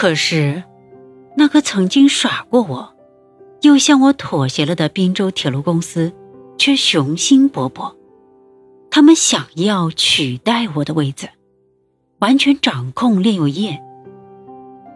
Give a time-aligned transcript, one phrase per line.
[0.00, 0.64] 可是，
[1.36, 2.94] 那个曾经耍过我，
[3.60, 6.10] 又向我妥协了的滨州铁路公司，
[6.56, 7.94] 却雄心勃勃。
[8.90, 11.28] 他们想要取代我的位子，
[12.20, 13.78] 完全掌控炼油业。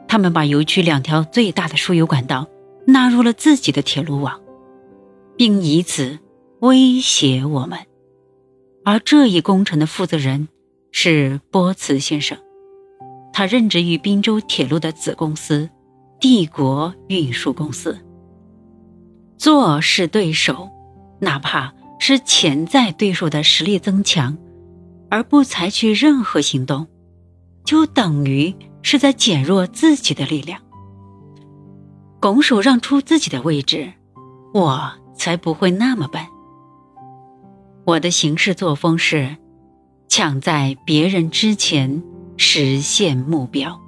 [0.09, 2.49] 他们把油区两条最大的输油管道
[2.87, 4.41] 纳入了自己的铁路网，
[5.37, 6.19] 并以此
[6.61, 7.79] 威胁我们。
[8.87, 10.49] 而这一工程的负责人
[10.93, 12.39] 是波茨先生，
[13.37, 15.69] 他任职于滨州铁路的子公司
[16.21, 17.99] 帝国运输公司。
[19.37, 20.71] 做是对手，
[21.21, 24.39] 哪怕是潜在对手的实力增强，
[25.11, 26.87] 而不采取任何行动，
[27.65, 30.61] 就等于是在减弱自己的力量。
[32.21, 33.93] 拱手让出自己的位置，
[34.55, 36.23] 我才不会那么笨。
[37.85, 39.37] 我的行事作风是，
[40.09, 42.01] 抢在别人之前
[42.47, 43.81] 实现目标。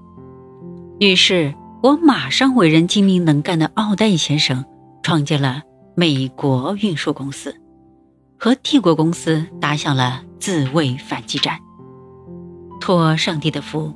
[0.99, 4.65] 于是我马上委任精明能干的奥黛先生
[5.03, 5.63] 创建了
[5.95, 7.55] 美国运输公司，
[8.39, 11.61] 和帝国公司打响了自卫反击战。
[12.81, 13.93] 托上帝的福，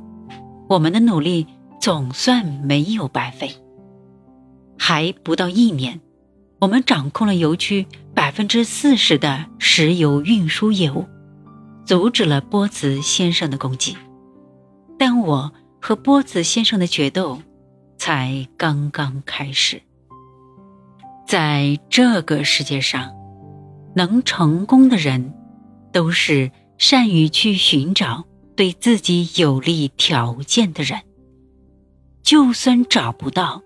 [0.69, 1.47] 我们的努力
[1.81, 3.57] 总算没有白费。
[4.79, 5.99] 还不到一年。
[6.61, 11.07] 我们掌控了油区百分之四十的石油运输业务，
[11.87, 13.97] 阻止了波茨先生的攻击。
[15.23, 17.41] 我和波茨先生的决斗
[17.99, 19.83] 才刚刚开始。
[21.27, 23.13] 在这个世界上，
[23.95, 25.33] 能成功的人，
[25.93, 28.25] 都是善于去寻找
[28.57, 31.01] 对自己有利条件的人。
[32.23, 33.63] 就算找不到，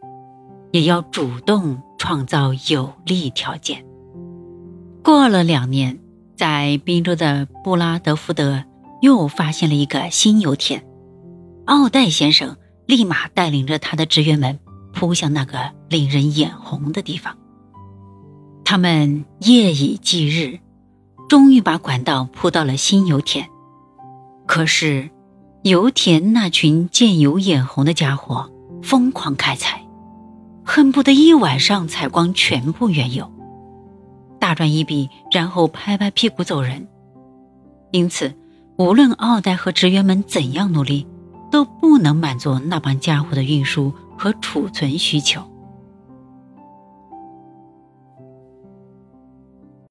[0.72, 1.82] 也要主动。
[1.96, 3.82] 创造有利条件。
[5.02, 5.98] 过了两年，
[6.36, 8.62] 在滨州的布拉德福德
[9.00, 10.84] 又发现了一个新油田。
[11.66, 14.58] 奥黛先生立马带领着他的职员们
[14.92, 17.36] 扑向那个令人眼红的地方。
[18.64, 20.58] 他们夜以继日，
[21.28, 23.48] 终于把管道铺到了新油田。
[24.46, 25.10] 可是，
[25.62, 28.50] 油田那群见油眼红的家伙
[28.82, 29.80] 疯狂开采。
[30.66, 33.30] 恨不得一晚上采光全部原油，
[34.38, 36.88] 大赚一笔，然后拍拍屁股走人。
[37.92, 38.34] 因此，
[38.78, 41.06] 无论奥黛和职员们怎样努力，
[41.54, 45.53] 都不能满足那帮家伙的运输和储存需求。